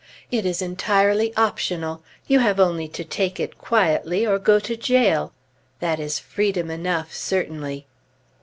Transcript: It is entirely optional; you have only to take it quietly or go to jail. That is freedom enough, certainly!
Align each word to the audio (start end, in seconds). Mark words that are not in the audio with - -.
It 0.31 0.47
is 0.47 0.63
entirely 0.63 1.31
optional; 1.37 2.01
you 2.25 2.39
have 2.39 2.59
only 2.59 2.87
to 2.87 3.05
take 3.05 3.39
it 3.39 3.59
quietly 3.59 4.25
or 4.25 4.39
go 4.39 4.57
to 4.59 4.75
jail. 4.75 5.31
That 5.79 5.99
is 5.99 6.17
freedom 6.17 6.71
enough, 6.71 7.13
certainly! 7.15 7.85